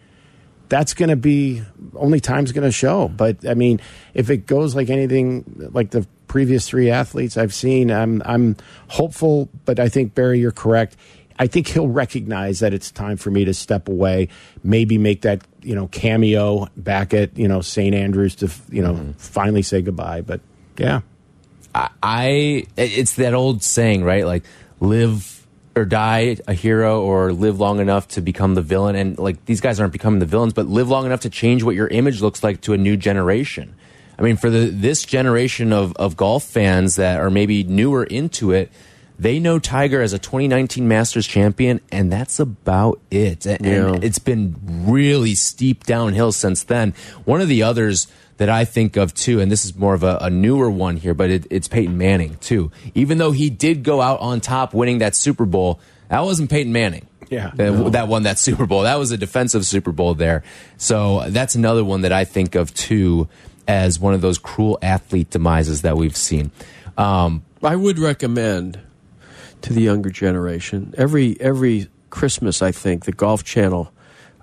[0.72, 1.62] that's going to be
[1.96, 3.10] only time's going to show.
[3.10, 3.82] But I mean,
[4.14, 8.56] if it goes like anything like the previous three athletes I've seen, I'm I'm
[8.88, 9.50] hopeful.
[9.66, 10.96] But I think Barry, you're correct.
[11.42, 14.28] I think he'll recognize that it's time for me to step away,
[14.64, 18.94] maybe make that you know cameo back at you know St Andrews to you know
[18.94, 19.12] mm-hmm.
[19.14, 20.22] finally say goodbye.
[20.22, 20.42] But
[20.78, 21.02] yeah,
[21.74, 24.24] I it's that old saying, right?
[24.24, 24.44] Like
[24.80, 29.44] live or die a hero or live long enough to become the villain and like
[29.46, 32.22] these guys aren't becoming the villains but live long enough to change what your image
[32.22, 33.74] looks like to a new generation.
[34.20, 38.52] I mean for the this generation of of golf fans that are maybe newer into
[38.52, 38.72] it,
[39.22, 43.46] they know Tiger as a 2019 Masters champion and that's about it.
[43.46, 43.94] And, Yeah.
[43.94, 46.96] and it's been really steep downhill since then.
[47.26, 48.08] One of the others
[48.38, 51.14] that I think of too, and this is more of a, a newer one here,
[51.14, 52.72] but it, it's Peyton Manning too.
[52.96, 55.80] Even though he did go out on top winning that Super Bowl,
[56.10, 57.06] that wasn't Peyton Manning.
[57.30, 57.52] Yeah.
[57.54, 58.82] That, that won that Super Bowl.
[58.82, 60.42] That was a defensive Super Bowl there.
[60.78, 63.30] So that's another one that I think of too
[63.68, 66.50] as one of those cruel athlete demises that we've seen.
[66.98, 68.80] Um, I would recommend
[69.62, 72.62] to the younger generation every every Christmas.
[72.62, 73.92] I think the Golf Channel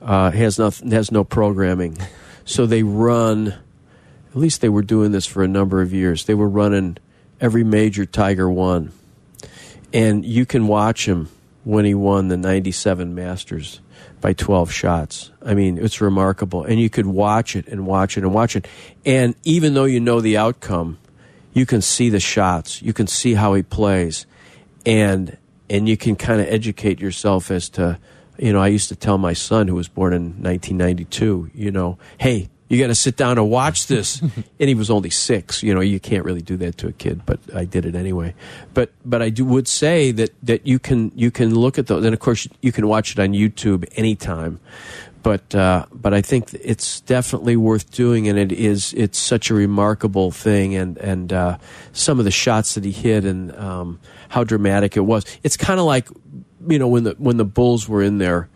[0.00, 1.98] uh, has nothing has no programming,
[2.44, 3.54] so they run.
[4.31, 6.24] At least they were doing this for a number of years.
[6.24, 6.98] They were running
[7.40, 8.92] every major Tiger won,
[9.92, 11.28] and you can watch him
[11.64, 13.81] when he won the '97 Masters
[14.20, 15.31] by 12 shots.
[15.44, 18.66] I mean, it's remarkable, and you could watch it and watch it and watch it,
[19.04, 20.98] and even though you know the outcome
[21.59, 24.26] you can see the shots you can see how he plays
[24.88, 25.37] and
[25.70, 27.98] and you can kind of educate yourself as to
[28.38, 31.98] you know i used to tell my son who was born in 1992 you know
[32.16, 34.20] hey you got to sit down and watch this.
[34.61, 37.22] And he was only six you know you can't really do that to a kid
[37.24, 38.35] but i did it anyway.
[38.74, 42.05] But but i do would say that that you can you can look at those
[42.05, 44.59] and of course you can watch it on youtube anytime.
[45.22, 49.55] But uh, but I think it's definitely worth doing, and it is it's such a
[49.55, 51.59] remarkable thing, and and uh,
[51.92, 55.24] some of the shots that he hit and um, how dramatic it was.
[55.42, 56.08] It's kind of like
[56.68, 58.48] you know when the when the Bulls were in their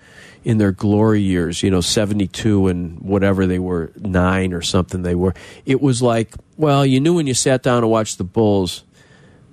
[0.44, 5.02] in their glory years, you know, seventy two and whatever they were nine or something
[5.02, 5.34] they were.
[5.66, 8.84] It was like well, you knew when you sat down to watch the Bulls.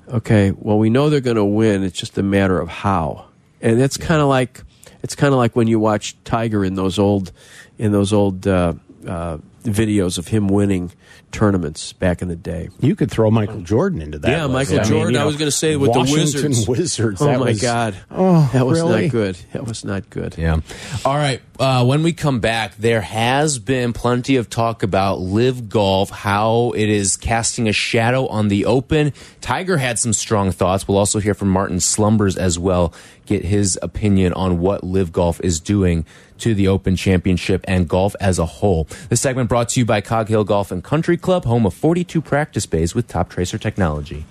[0.07, 1.83] Okay, well we know they're going to win.
[1.83, 3.27] It's just a matter of how,
[3.61, 4.63] and it's kind of like
[5.03, 7.31] it's kind of like when you watch Tiger in those old
[7.77, 8.73] in those old uh,
[9.07, 10.91] uh, videos of him winning
[11.31, 12.69] tournaments back in the day.
[12.79, 14.29] you could throw Michael Jordan into that.
[14.29, 14.53] Yeah, list.
[14.71, 15.13] Michael I mean, Jordan.
[15.15, 16.67] you I was gonna say with the Wizards.
[16.67, 17.21] Wizards.
[17.21, 17.95] Oh my was- God!
[18.11, 19.03] Oh, that was really?
[19.03, 19.37] not good.
[19.53, 20.35] That was not good.
[20.37, 20.59] Yeah.
[21.05, 21.41] All right.
[21.59, 26.71] Uh, when we come back, there has been plenty of talk about LIV golf, how
[26.75, 29.11] it is casting a shadow on the open.
[29.41, 30.87] Tiger had some strong thoughts.
[30.87, 32.93] We'll also hear from Martin Slumbers as well,
[33.25, 36.05] get his opinion on what LIV golf is doing
[36.37, 38.87] to the Open Championship and golf as a whole.
[39.09, 42.21] This segment brought to you by Cog Hill Golf and Country Club, home of 42
[42.21, 44.25] practice bays with Toptracer technology.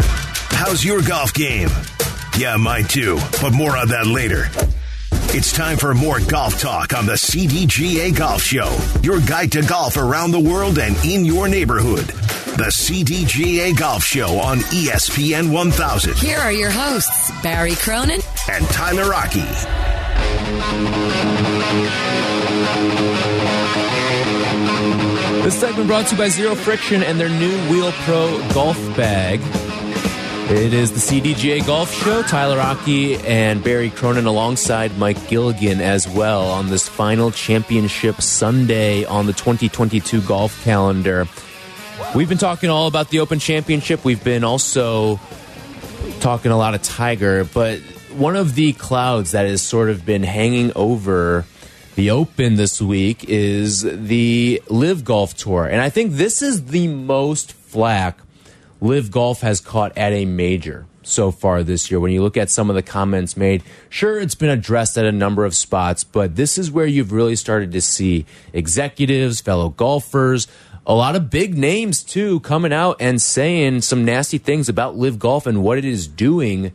[0.00, 1.68] How's your golf game?
[2.38, 4.48] Yeah, mine too, but more on that later.
[5.32, 9.96] It's time for more golf talk on the CDGA Golf Show, your guide to golf
[9.96, 12.06] around the world and in your neighborhood.
[12.56, 18.66] The CDGA Golf Show on E ESPN 1000 Here are your hosts, Barry Cronin and
[18.66, 19.46] Tyler Aki.
[25.42, 29.40] This segment brought to you by Zero Friction and their new Wheel Pro golf bag.
[30.50, 32.22] It is the CDGA Golf Show.
[32.22, 39.06] Tyler Aki and Barry Cronin alongside Mike Gilligan as well on this final championship Sunday
[39.06, 41.26] on the 2022 golf calendar.
[42.14, 44.04] We've been talking all about the Open Championship.
[44.04, 45.18] We've been also
[46.20, 47.78] talking a lot of Tiger, but
[48.12, 51.46] one of the clouds that has sort of been hanging over
[51.96, 55.66] the Open this week is the LIV Golf Tour.
[55.66, 58.18] And I think this is the most flack
[58.80, 61.98] LIV Golf has caught at a major so far this year.
[61.98, 65.12] When you look at some of the comments made, sure, it's been addressed at a
[65.12, 70.46] number of spots, but this is where you've really started to see executives, fellow golfers,
[70.86, 75.18] a lot of big names too coming out and saying some nasty things about LIV
[75.18, 76.72] Golf and what it is doing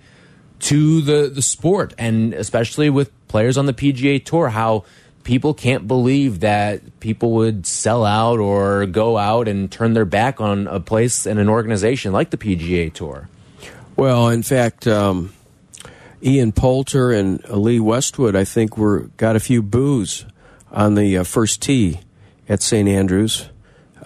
[0.58, 4.86] to the the sport and especially with players on the PGA Tour how
[5.26, 10.40] people can't believe that people would sell out or go out and turn their back
[10.40, 13.28] on a place and an organization like the PGA Tour.
[13.98, 15.34] Well, in fact, um,
[16.24, 20.26] Ian Poulter and Lee Westwood, I think, were got a few boos
[20.72, 22.00] on the uh, first tee
[22.48, 23.50] at St Andrews,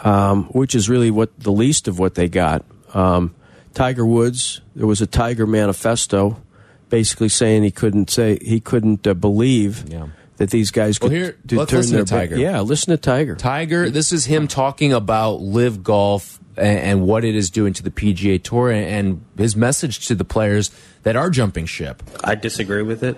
[0.03, 2.63] um, which is really what the least of what they got.
[2.93, 3.35] Um,
[3.73, 6.41] Tiger Woods, there was a Tiger manifesto,
[6.89, 10.07] basically saying he couldn't say he couldn't uh, believe Yeah.
[10.39, 12.37] That these guys could Well, here, do- let's turn listen their to back- Tiger.
[12.37, 13.35] Yeah, listen to Tiger.
[13.35, 17.83] Tiger, this is him talking about LIV golf and, and what it is doing to
[17.83, 20.71] the PGA Tour and, and his message to the players
[21.03, 22.01] that are jumping ship.
[22.23, 23.17] I disagree with it.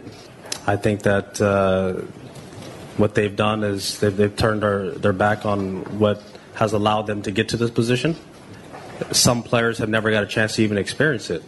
[0.68, 1.94] I think that uh,
[2.98, 6.22] what they've done is they've, they've turned their, their back on what
[6.56, 8.16] has allowed them to get to this position.
[9.12, 11.44] Some players have never got a chance to even experience it.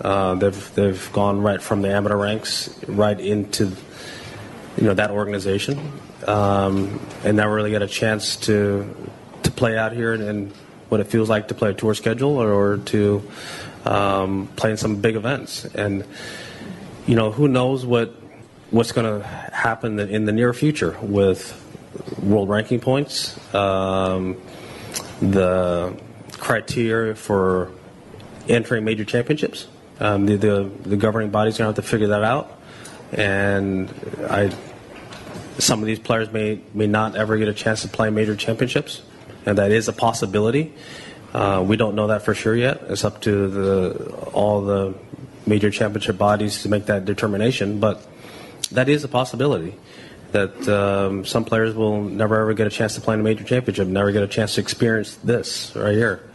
[0.00, 3.72] Uh, they've they've gone right from the amateur ranks right into
[4.76, 5.92] you know that organization,
[6.26, 8.94] um, and never really get a chance to
[9.42, 10.52] to play out here and, and
[10.88, 13.22] what it feels like to play a tour schedule or, or to
[13.84, 15.64] um, play in some big events.
[15.64, 16.04] And
[17.06, 18.14] you know, who knows what
[18.70, 21.62] what's going to happen in the near future with
[22.20, 24.36] world ranking points, um,
[25.20, 25.96] the
[26.32, 27.70] criteria for
[28.48, 29.66] entering major championships.
[29.98, 32.55] Um, the, the the governing body's going to have to figure that out,
[33.12, 33.92] and
[34.28, 34.50] I
[35.58, 39.02] some of these players may may not ever get a chance to play major championships,
[39.44, 40.72] and that is a possibility.
[41.32, 42.82] Uh, we don't know that for sure yet.
[42.88, 44.94] It's up to the all the
[45.46, 48.06] major championship bodies to make that determination, but
[48.72, 49.74] that is a possibility.
[50.32, 53.44] That um, some players will never ever get a chance to play in a major
[53.44, 56.28] championship, never get a chance to experience this right here.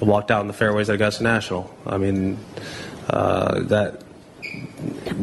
[0.00, 1.74] Walked out in the fairways at Augusta National.
[1.84, 2.38] I mean,
[3.08, 4.02] uh, that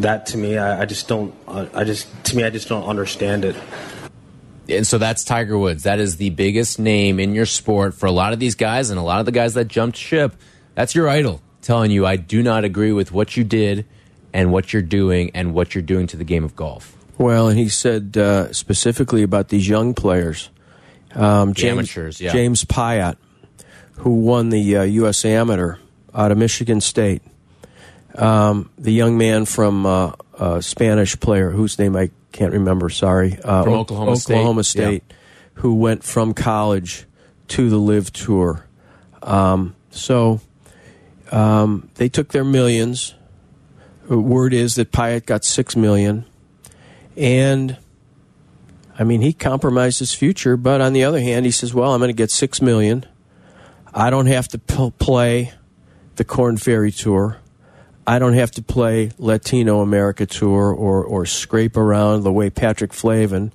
[0.01, 1.33] that to me, I, I just don't.
[1.47, 3.55] I just to me, I just don't understand it.
[4.67, 5.83] And so that's Tiger Woods.
[5.83, 8.99] That is the biggest name in your sport for a lot of these guys and
[8.99, 10.35] a lot of the guys that jumped ship.
[10.73, 13.85] That's your idol telling you, I do not agree with what you did
[14.33, 16.95] and what you're doing and what you're doing to the game of golf.
[17.17, 20.49] Well, and he said uh, specifically about these young players.
[21.13, 22.31] Um, The amateurs, yeah.
[22.33, 23.15] James Piot,
[23.93, 25.23] who won the uh, U.S.
[25.25, 25.77] Amateur
[26.13, 27.21] out of Michigan State.
[28.17, 33.37] Um, the young man from uh, uh, Spanish player, whose name I can't remember, sorry.
[33.43, 34.99] Uh, From Oklahoma State, Oklahoma yeah.
[35.55, 37.05] Who went from college
[37.49, 38.65] to the LIV Tour.
[39.21, 40.41] Um, so
[41.31, 43.15] um, they took their millions.
[44.09, 46.25] Uh, Word is that Piot got six million,
[47.15, 47.77] and
[48.99, 50.57] I mean he compromised his future.
[50.57, 53.05] But on the other hand, he says, "Well, I'm going to get six million.
[53.93, 55.53] I don't have to play
[56.17, 57.39] the Korn Ferry Tour.
[58.07, 62.93] I don't have to play Latino America Tour or or scrape around the way Patrick
[62.93, 63.51] Flavin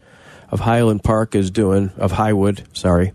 [0.50, 3.12] of Highland Park is doing of Highwood, sorry,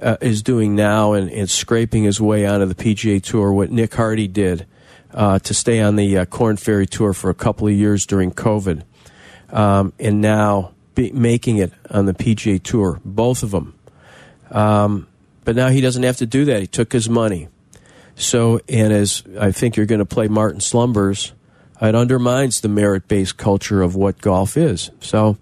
[0.00, 3.52] uh, is doing now and, and scraping his way onto the PGA Tour.
[3.52, 4.66] What Nick Hardy did
[5.12, 8.30] uh, to stay on the uh, Korn Ferry Tour for a couple of years during
[8.32, 8.82] COVID,
[9.50, 13.74] um, and now be, making it on the PGA Tour, both of them.
[14.50, 15.08] Um,
[15.44, 16.60] but now he doesn't have to do that.
[16.60, 17.48] He took his money.
[18.20, 21.32] So, and as I think you're going to play Martin Slumbers,
[21.80, 24.90] it undermines the merit based culture of what golf is.
[25.00, 25.38] So,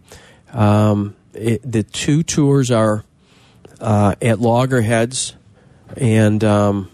[0.53, 3.05] um, it, the two tours are
[3.81, 5.35] uh, at loggerheads,
[5.97, 6.91] and um,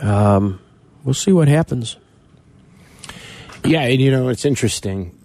[0.00, 0.60] um,
[1.04, 1.96] we'll see what happens.
[3.64, 5.16] Yeah, and you know it's interesting.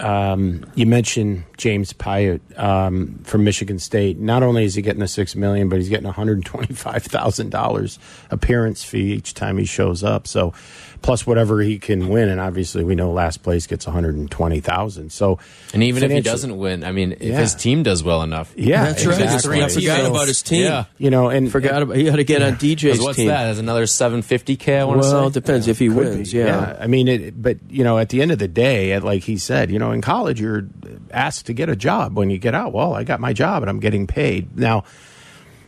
[0.00, 4.18] Um, you mentioned James Piot um, from Michigan State.
[4.18, 7.50] Not only is he getting the six million, but he's getting one hundred twenty-five thousand
[7.50, 7.98] dollars
[8.30, 10.26] appearance fee each time he shows up.
[10.26, 10.54] So,
[11.02, 14.30] plus whatever he can win, and obviously we know last place gets one hundred and
[14.30, 15.12] twenty thousand.
[15.12, 15.38] So,
[15.74, 17.40] And even if he doesn't win, I mean, if Yeah.
[17.40, 18.52] his team does well enough.
[18.56, 19.20] yeah, That's right.
[19.20, 19.62] exactly.
[19.62, 20.64] I forgot about his team.
[20.64, 20.84] Yeah.
[20.98, 23.28] You know, and Forgot about he had to get on DJ's 'Cause what's team.
[23.28, 23.44] that?
[23.44, 25.40] That's another 750K, I want to Well, it say.
[25.40, 26.32] depends if he Could wins.
[26.32, 26.76] be, Yeah.
[26.80, 29.70] I mean, it, but you know, at the end of the day, like he said,
[29.70, 30.66] you know, in college, you're
[31.10, 32.72] asked to get a job when you get out.
[32.72, 34.84] Well, I got my job and I'm getting paid now.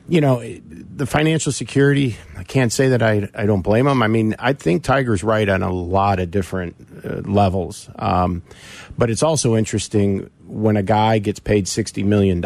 [0.08, 4.02] you know, the financial security, I can't say that I, I don't blame him.
[4.02, 7.88] I mean, I think Tiger's right on a lot of different uh, levels.
[7.96, 8.42] Um,
[8.98, 12.40] but it's also interesting when a guy gets paid $60 million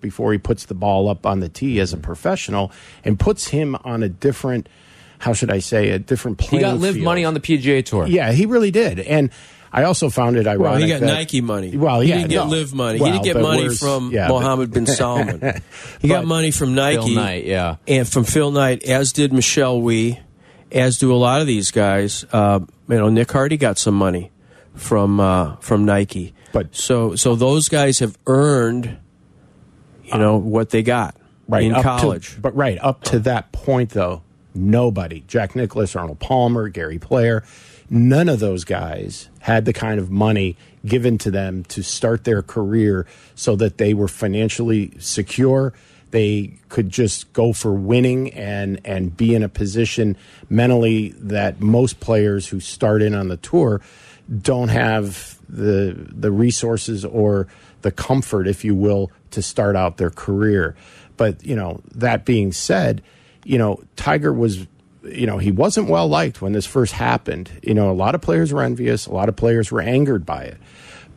[0.00, 2.72] before he puts the ball up on the tee as a professional
[3.04, 4.68] and puts him on a different,
[5.18, 7.04] how should I say, a different He got LIV field.
[7.04, 8.06] money on the PGA Tour.
[8.08, 8.98] Yeah, he really did.
[9.00, 9.30] And
[9.76, 10.60] I also found it ironic.
[10.62, 11.76] Well, he got that- Nike money.
[11.76, 12.50] Well, he didn't get no.
[12.50, 12.98] LIV money.
[12.98, 15.62] Well, he didn't get money from yeah, Mohammed bin Salman.
[16.00, 17.76] he got money from Nike, Knight, yeah.
[17.86, 20.18] and from Phil Knight, as did Michelle Wie,
[20.72, 22.24] as do a lot of these guys.
[22.32, 24.30] Uh, you know, Nick Hardy got some money
[24.74, 26.34] from uh, from Nike.
[26.52, 28.96] But- so so those guys have earned,
[30.04, 31.16] you know, what they got
[31.48, 32.38] right, in up to- college.
[32.40, 34.22] but right up to that point, though,
[34.54, 37.44] nobody, Jack Nicklaus, Arnold Palmer, Gary Player,
[37.90, 42.42] none of those guys had the kind of money given to them to start their
[42.42, 45.72] career so that they were financially secure.
[46.10, 50.16] They could just go for winning and and be in a position
[50.48, 53.80] mentally that most players who start in on the tour
[54.42, 57.48] don't have the the resources or
[57.82, 60.74] the comfort, if you will, to start out their career.
[61.16, 63.02] But you know, that being said,
[63.44, 64.66] you know, Tiger was,
[65.10, 67.50] you know, he wasn't well liked when this first happened.
[67.62, 70.44] You know, a lot of players were envious, a lot of players were angered by
[70.44, 70.58] it.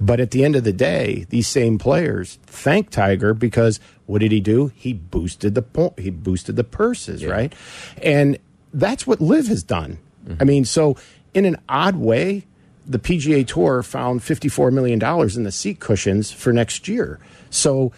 [0.02, 4.32] But at the end of the day, these same players thank Tiger because what did
[4.32, 4.72] he do?
[4.76, 7.54] He boosted the po- he boosted the purses, right?
[8.02, 8.38] And
[8.74, 9.98] that's what LIV has done.
[10.40, 10.96] I mean, so
[11.34, 12.46] in an odd way,
[12.86, 15.02] the PGA Tour found $54 million
[15.36, 17.20] in the seat cushions for next year.
[17.50, 17.92] So,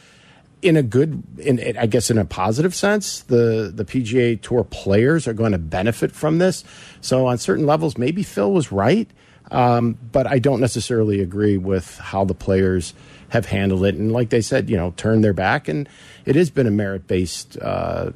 [0.61, 5.27] in a good, in, I guess, in a positive sense, the, the PGA Tour players
[5.27, 6.63] are going to benefit from this.
[7.01, 9.09] So, on certain levels, maybe Phil was right,
[9.49, 12.93] um, but I don't necessarily agree with how the players
[13.29, 13.95] have handled it.
[13.95, 15.87] And like they said, you know, turned their back, and
[16.25, 18.11] it has been a merit based uh,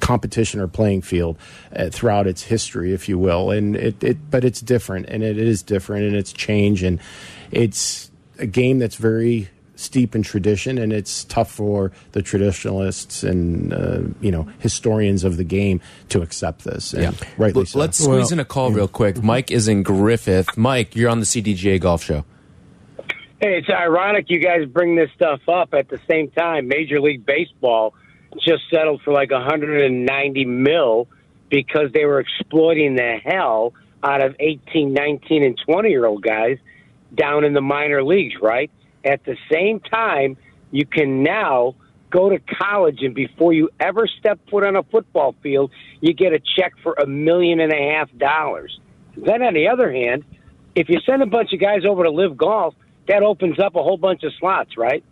[0.00, 1.36] competition or playing field
[1.74, 3.50] uh, throughout its history, if you will.
[3.50, 7.00] And it, it, but it's different, and it is different, and it's change, and
[7.50, 13.72] it's a game that's very steep in tradition, and it's tough for the traditionalists and
[13.72, 16.92] uh, you know historians of the game to accept this.
[16.92, 17.78] And rightly L- so.
[17.78, 19.22] Let's squeeze Well- in a call real quick.
[19.22, 20.56] Mike is in Griffith.
[20.56, 22.24] Mike, you're on the CDGA Golf Show.
[23.40, 26.68] Hey, it's ironic you guys bring this stuff up at the same time.
[26.68, 27.92] Major League Baseball
[28.40, 31.06] just settled for like 190 mil
[31.50, 36.58] because they were exploiting the hell out of 18, 19, and 20 year old guys
[37.14, 38.70] down in the minor leagues, right?
[39.06, 40.36] At the same time,
[40.72, 41.76] you can now
[42.10, 46.32] go to college and before you ever step foot on a football field, you get
[46.32, 48.78] a check for a million and a half dollars.
[49.16, 50.24] Then on the other hand,
[50.74, 52.74] if you send a bunch of guys over to LIV golf,
[53.08, 55.04] that opens up a whole bunch of slots, right?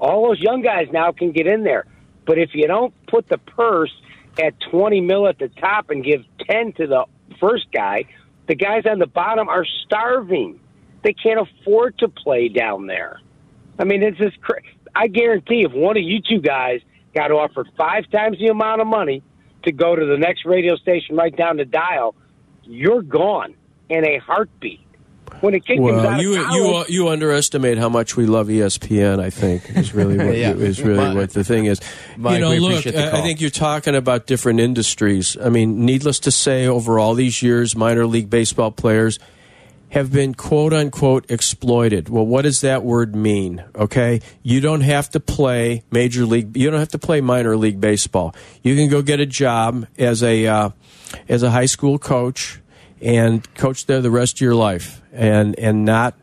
[0.00, 1.86] All those young guys now can get in there.
[2.26, 3.92] But if you don't put the purse
[4.38, 7.04] at 20 mil at the top and give 10 to the
[7.40, 8.04] first guy,
[8.46, 10.60] the guys on the bottom are starving.
[11.02, 13.20] They can't afford to play down there.
[13.80, 14.60] I mean, it's just cra-
[14.94, 16.80] I guarantee if one of you two guys
[17.14, 19.22] got offered five times the amount of money
[19.64, 22.14] to go to the next radio station right down the dial,
[22.64, 23.54] you're gone
[23.88, 24.80] in a heartbeat.
[25.40, 28.26] When a kid comes out Well, of you you uh, you underestimate how much we
[28.26, 29.20] love E ESPN.
[29.20, 30.52] I think is really what Yeah.
[30.52, 31.80] is really Mike- what the thing is.
[32.18, 35.38] Mike, you know, we look, appreciate the I- I think you're talking about different industries.
[35.42, 39.18] I mean, needless to say, over all these years, minor league baseball players
[39.90, 42.08] have been quote unquote exploited.
[42.08, 43.64] Well, what does that word mean?
[43.74, 44.20] Okay.
[44.42, 48.34] You don't have to play major league, you don't have to play minor league baseball.
[48.62, 50.70] You can go get a job as a, uh,
[51.28, 52.60] as a high school coach
[53.02, 56.14] and coach there the rest of your life and, and not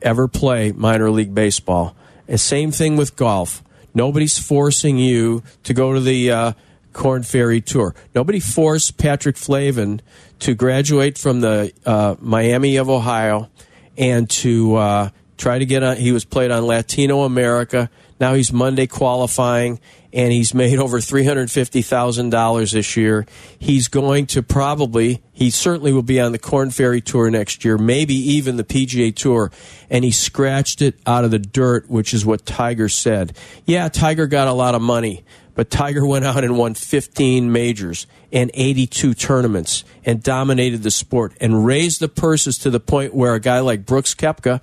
[0.00, 1.94] ever play minor league baseball.
[2.26, 3.62] And same thing with golf.
[3.92, 6.52] Nobody's forcing you to go to the, uh,
[6.92, 7.94] Korn Ferry Tour.
[8.14, 10.00] Nobody forced Patrick Flavin
[10.40, 13.50] to graduate from the uh, Miami of Ohio
[13.96, 15.96] and to uh, try to get on.
[15.96, 17.90] He was played on Latino America.
[18.20, 19.80] Now he's Monday qualifying,
[20.12, 23.24] and he's made over three hundred fifty thousand dollars this year.
[23.58, 27.78] He's going to probably, he certainly will be on the Korn Ferry Tour next year,
[27.78, 29.50] maybe even the PGA Tour.
[29.88, 33.34] And he scratched it out of the dirt, which is what Tiger said.
[33.64, 35.24] Yeah, Tiger got a lot of money,
[35.54, 41.32] but Tiger went out and won 15 majors and 82 tournaments and dominated the sport
[41.40, 44.62] and raised the purses to the point where a guy like Brooks Kepka,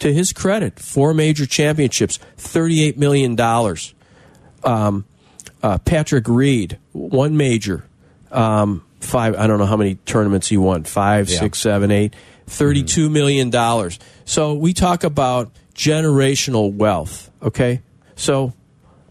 [0.00, 3.38] to his credit, four major championships, $38 million.
[4.64, 5.04] Um,
[5.62, 7.84] uh, Patrick Reed, one major,
[8.30, 12.14] um, five, I don't know how many tournaments he won, five, six, seven, eight,
[12.46, 13.52] $32 million.
[14.24, 17.82] So we talk about generational wealth, okay?
[18.16, 18.54] So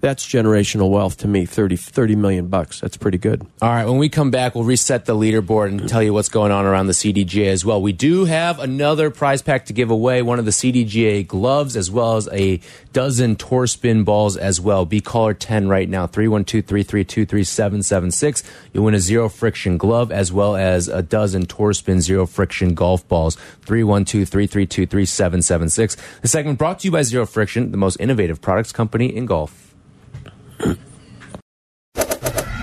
[0.01, 3.97] that's generational wealth to me 30, 30 million bucks that's pretty good All right, when
[3.97, 6.93] we come back, we'll reset the leaderboard and tell you what's going on around the
[6.93, 7.81] CDGA as well.
[7.81, 11.91] We do have another prize pack to give away one of the CDGA gloves, as
[11.91, 12.61] well as a
[12.93, 14.85] dozen tour spin balls as well.
[14.85, 18.43] Be caller 10 right now, 312 332 3776.
[18.73, 22.73] You'll win a zero friction glove, as well as a dozen tour spin zero friction
[22.73, 25.97] golf balls, 312 332 3776.
[26.21, 29.68] The segment brought to you by Zero Friction, the most innovative products company in golf.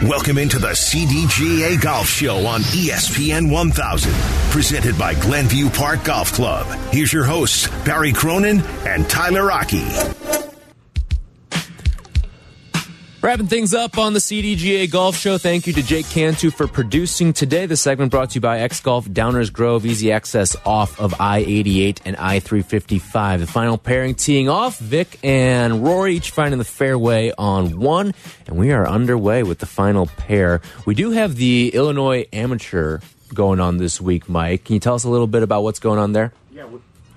[0.02, 4.12] Welcome into the CDGA Golf Show on ESPN 1000,
[4.52, 6.66] presented by Glenview Park Golf Club.
[6.92, 9.84] Here's your hosts, Barry Cronin and Tyler Aki.
[13.26, 15.36] Wrapping things up on the CDGA Golf Show.
[15.36, 17.66] Thank you to Jake Cantu for producing today.
[17.66, 21.38] The segment brought to you by X Golf Downers Grove, easy access off of I
[21.38, 23.40] 88 and I 355.
[23.40, 28.14] The final pairing teeing off, Vic and Rory each finding the fairway on one,
[28.46, 30.60] and we are underway with the final pair.
[30.84, 33.00] We do have the Illinois Amateur
[33.34, 34.66] going on this week, Mike.
[34.66, 36.32] Can you tell us a little bit about what's going on there?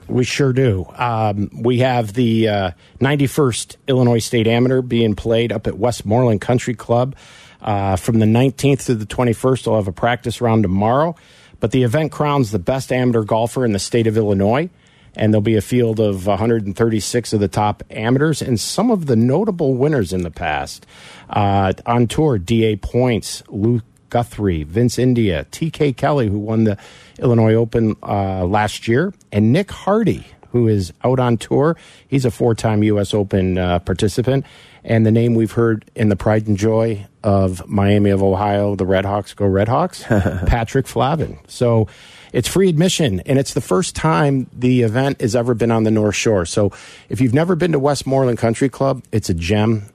[0.10, 0.88] We sure do.
[0.96, 6.74] Um, we have the uh, 91st Illinois State Amateur being played up at Westmoreland Country
[6.74, 7.16] Club
[7.62, 9.68] uh, from the 19th to the 21st.
[9.68, 11.16] We'll have a practice round tomorrow.
[11.60, 14.70] But the event crowns the best amateur golfer in the state of Illinois.
[15.16, 19.16] And there'll be a field of 136 of the top amateurs and some of the
[19.16, 20.86] notable winners in the past.
[21.30, 22.78] Uh, on tour, D.A.
[22.78, 25.94] Points, Luke Guthrie, Vince India, T.K.
[25.94, 26.78] Kelly, who won the
[27.20, 31.78] Illinois Open uh, last year, and Nick Hardy, who is out on tour.
[32.08, 33.14] He's a four time U.S.
[33.14, 34.46] Open uh, participant.
[34.84, 38.86] And the name we've heard in the pride and joy of Miami of Ohio, the
[38.86, 40.04] Redhawks go Redhawks,
[40.48, 41.38] Patrick Flavin.
[41.48, 41.88] So
[42.32, 45.92] it's free admission, and it's the first time the event has ever been on the
[45.92, 46.46] North Shore.
[46.46, 46.72] So
[47.10, 49.86] if you've never been to Westmoreland Country Club, it's a gem.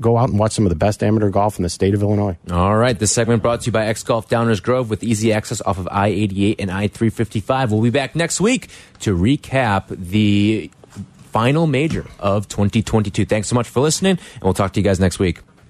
[0.00, 2.36] Go out and watch some of the best amateur golf in the state of Illinois.
[2.50, 2.98] All right.
[2.98, 5.88] This segment brought to you by X Golf Downers Grove with easy access off of
[5.90, 7.72] I 88 and I 355.
[7.72, 8.68] We'll be back next week
[9.00, 10.70] to recap the
[11.32, 13.24] final major of 2022.
[13.24, 15.40] Thanks so much for listening, and we'll talk to you guys next week.